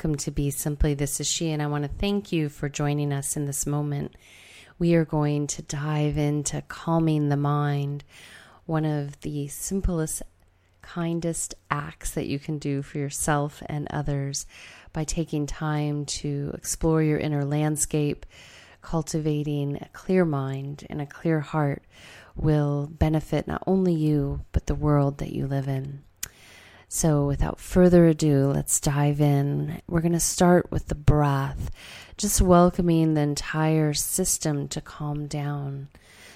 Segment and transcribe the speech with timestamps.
[0.00, 3.12] welcome to Be Simply This Is She, and I want to thank you for joining
[3.12, 4.14] us in this moment.
[4.78, 8.04] We are going to dive into calming the mind,
[8.64, 10.22] one of the simplest,
[10.80, 14.46] kindest acts that you can do for yourself and others
[14.94, 18.24] by taking time to explore your inner landscape,
[18.80, 21.82] cultivating a clear mind and a clear heart
[22.34, 26.04] will benefit not only you, but the world that you live in.
[26.92, 29.80] So, without further ado, let's dive in.
[29.86, 31.70] We're going to start with the breath,
[32.16, 35.86] just welcoming the entire system to calm down.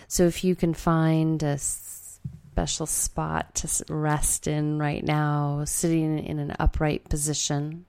[0.06, 6.38] So, if you can find a special spot to rest in right now, sitting in
[6.38, 7.86] an upright position.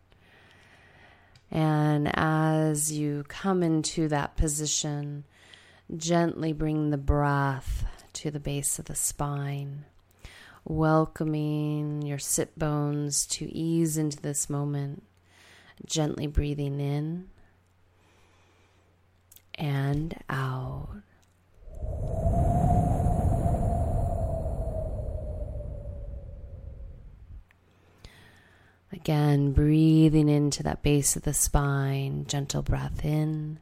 [1.52, 5.26] And as you come into that position,
[5.96, 9.86] gently bring the breath to the base of the spine
[10.66, 15.04] welcoming your sit bones to ease into this moment,
[15.86, 17.30] gently breathing in
[19.56, 20.90] and out.
[28.92, 33.60] Again, breathing into that base of the spine, gentle breath in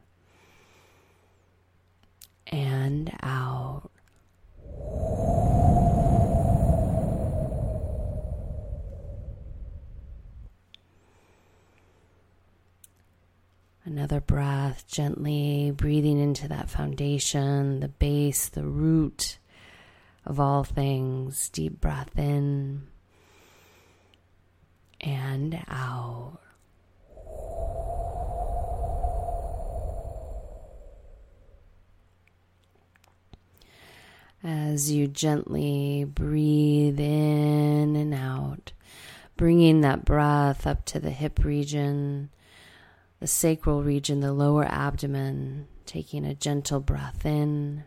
[2.48, 3.90] and out.
[13.96, 19.38] Another breath, gently breathing into that foundation, the base, the root
[20.26, 21.48] of all things.
[21.50, 22.88] Deep breath in
[25.00, 26.40] and out.
[34.44, 38.72] As you gently breathe in and out,
[39.38, 42.32] bringing that breath up to the hip region
[43.24, 47.82] the sacral region, the lower abdomen, taking a gentle breath in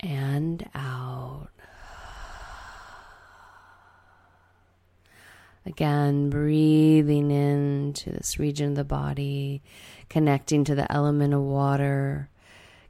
[0.00, 1.46] and out.
[5.64, 9.62] Again, breathing into this region of the body,
[10.08, 12.28] connecting to the element of water,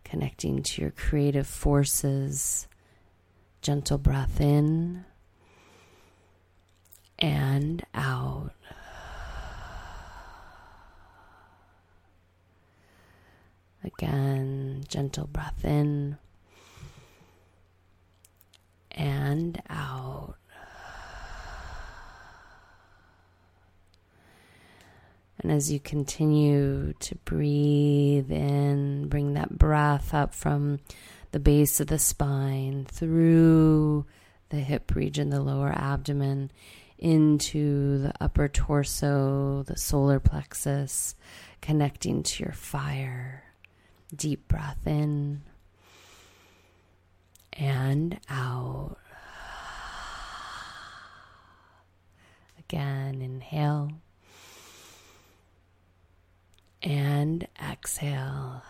[0.03, 2.67] connecting to your creative forces.
[3.61, 5.05] Gentle breath in
[7.19, 8.53] and out.
[13.85, 16.19] Again, gentle breath in
[18.93, 20.37] and out.
[25.39, 30.79] And as you continue to breathe in, bring that breath up from
[31.33, 34.07] the base of the spine through
[34.51, 36.53] the hip region, the lower abdomen,
[36.99, 41.17] into the upper torso, the solar plexus,
[41.61, 43.43] connecting to your fire.
[44.15, 45.43] Deep breath in
[47.55, 48.97] and out.
[52.59, 53.93] Again, inhale
[56.83, 58.63] and exhale.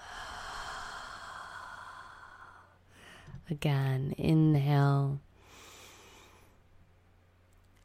[3.51, 5.21] Again, inhale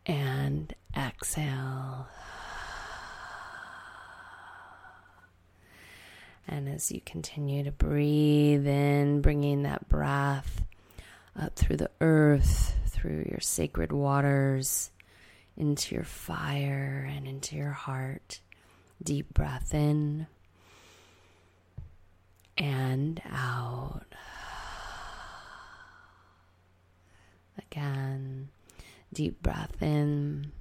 [0.06, 2.08] and exhale.
[6.48, 10.64] And as you continue to breathe in, bringing that breath
[11.38, 14.92] up through the earth, through your sacred waters,
[15.58, 18.40] into your fire and into your heart.
[19.04, 20.28] Deep breath in
[22.58, 24.06] and out.
[27.58, 28.50] Again,
[29.14, 30.52] deep breath in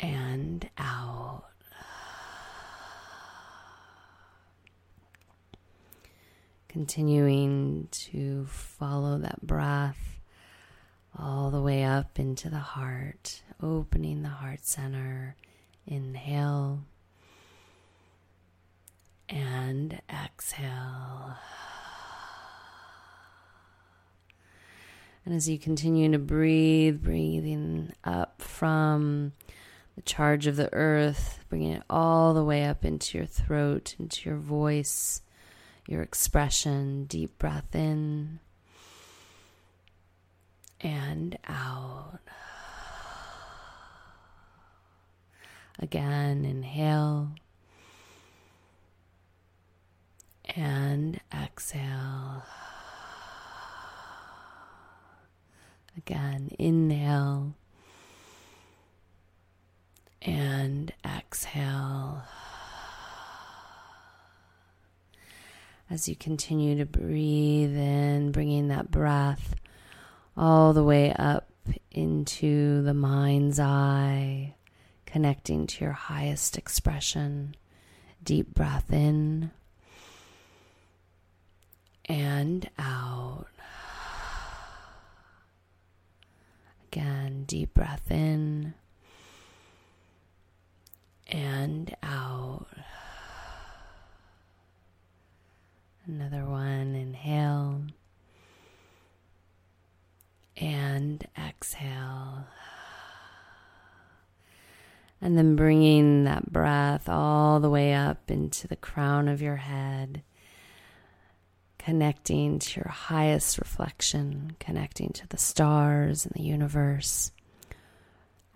[0.00, 1.53] and out.
[6.74, 10.18] Continuing to follow that breath
[11.16, 15.36] all the way up into the heart, opening the heart center.
[15.86, 16.80] Inhale
[19.28, 21.36] and exhale.
[25.24, 29.30] And as you continue to breathe, breathing up from
[29.94, 34.28] the charge of the earth, bringing it all the way up into your throat, into
[34.28, 35.20] your voice,
[35.86, 37.04] your expression.
[37.04, 38.40] Deep breath in
[40.80, 42.18] and out.
[45.78, 47.30] Again, inhale
[50.54, 52.44] and exhale.
[55.96, 57.54] Again, inhale
[60.22, 62.22] And exhale.
[65.90, 69.54] As you continue to breathe in, bringing that breath
[70.36, 71.50] all the way up
[71.90, 74.54] into the mind's eye,
[75.06, 77.54] connecting to your highest expression.
[78.22, 79.50] Deep breath in
[82.06, 83.46] and out.
[86.90, 88.74] Again, deep breath in
[91.28, 92.66] and out.
[96.06, 97.80] Another one, inhale
[100.56, 102.46] and exhale.
[105.20, 110.22] And then bringing that breath all the way up into the crown of your head,
[111.78, 117.32] connecting to your highest reflection, connecting to the stars and the universe.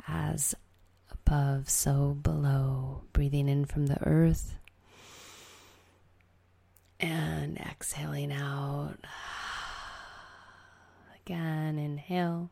[0.06, 0.54] As
[1.10, 3.04] above, so below.
[3.14, 4.58] Breathing in from the earth
[7.00, 8.96] and exhaling out.
[11.26, 12.50] Again, inhale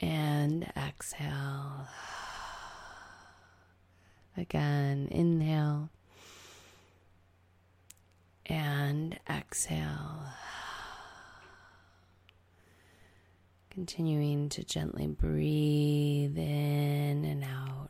[0.00, 1.88] and exhale.
[4.36, 5.90] Again, inhale
[8.46, 10.20] and exhale.
[13.70, 17.87] Continuing to gently breathe in and out.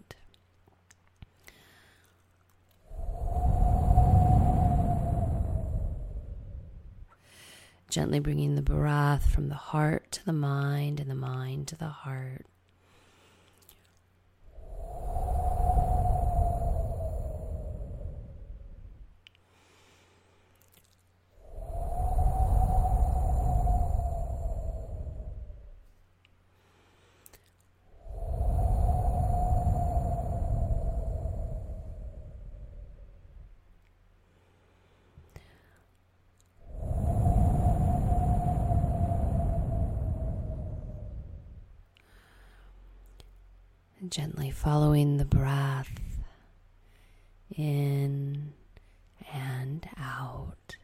[7.99, 11.89] Gently bringing the breath from the heart to the mind and the mind to the
[11.89, 12.47] heart.
[44.11, 45.91] Gently following the breath
[47.55, 48.55] in
[49.33, 50.78] and out.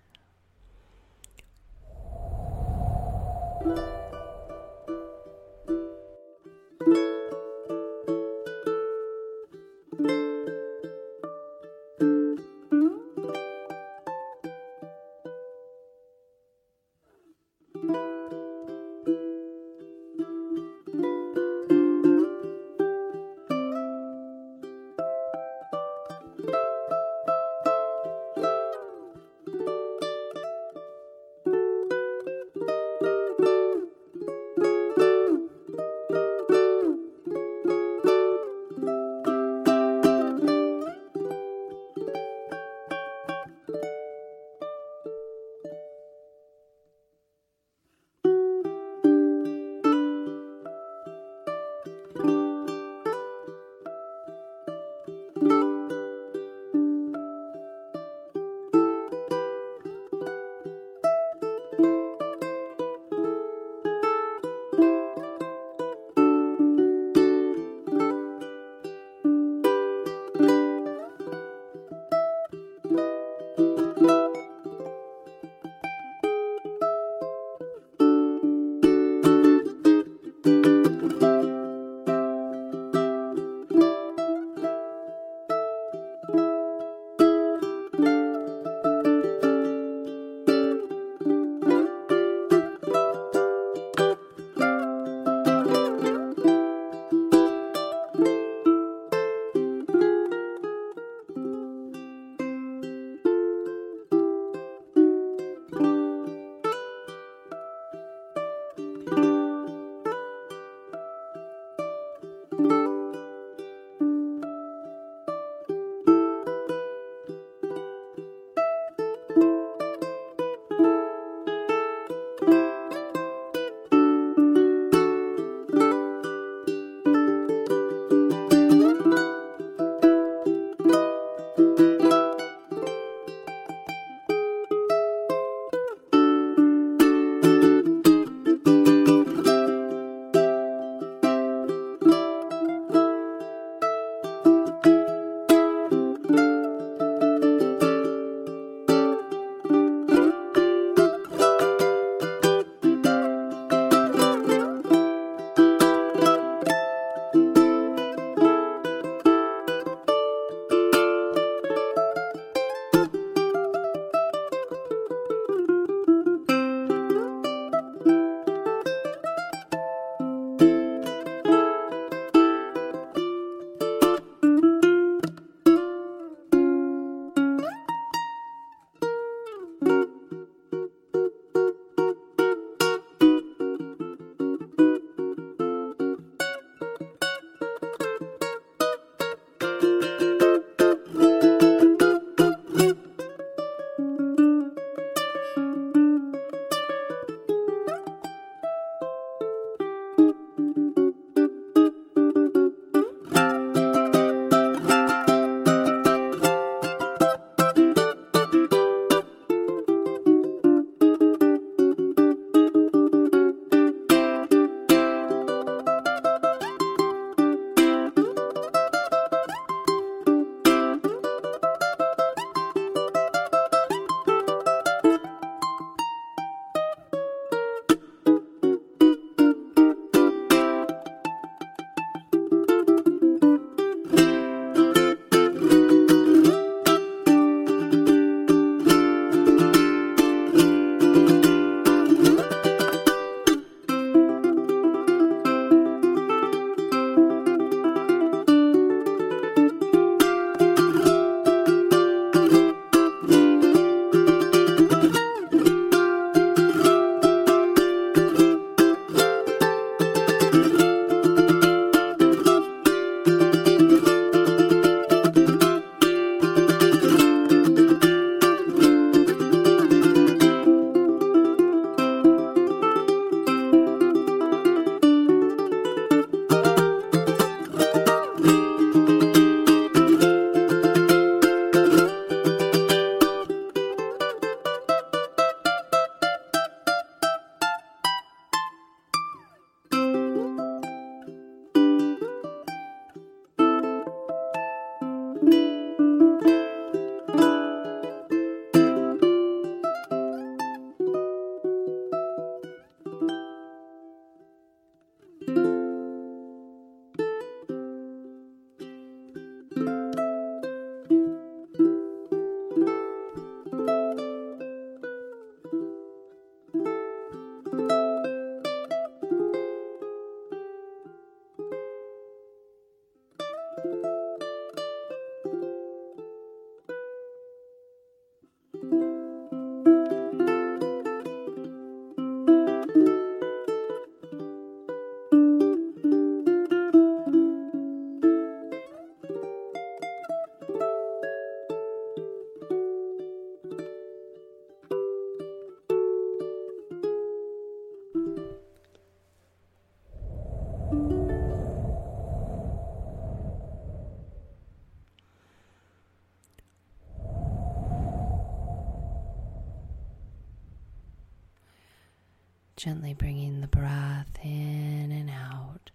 [362.84, 365.91] Gently bringing the breath in and out.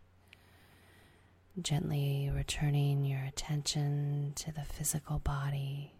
[1.61, 5.93] Gently returning your attention to the physical body.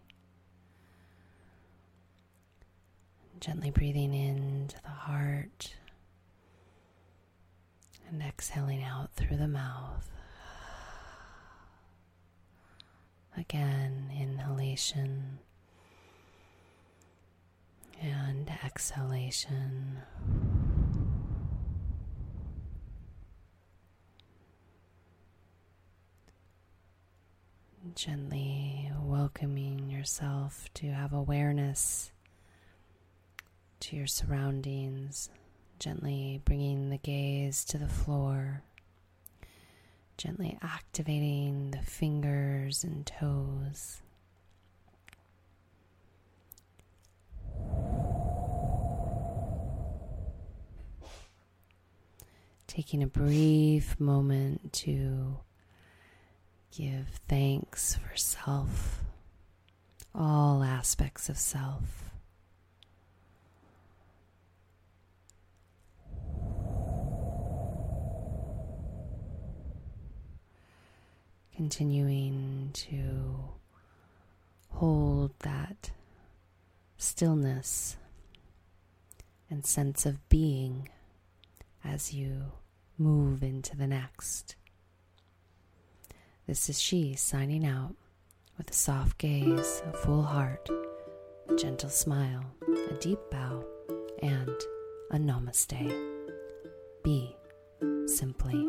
[3.38, 5.76] Gently breathing into the heart
[8.08, 10.10] and exhaling out through the mouth.
[13.36, 15.38] Again, inhalation
[18.02, 20.00] and exhalation.
[27.94, 32.12] Gently welcoming yourself to have awareness
[33.80, 35.28] to your surroundings,
[35.78, 38.62] gently bringing the gaze to the floor,
[40.16, 44.02] gently activating the fingers and toes.
[52.66, 55.38] Taking a brief moment to
[56.76, 59.02] give thanks for self,
[60.14, 62.10] all aspects of self.
[71.60, 73.50] continuing to
[74.70, 75.90] hold that
[76.96, 77.98] stillness
[79.50, 80.88] and sense of being
[81.84, 82.44] as you
[82.96, 84.56] move into the next.
[86.50, 87.94] This is she signing out
[88.58, 90.68] with a soft gaze, a full heart,
[91.48, 92.44] a gentle smile,
[92.90, 93.64] a deep bow,
[94.20, 94.50] and
[95.12, 95.94] a namaste.
[97.04, 97.36] Be
[98.06, 98.68] simply.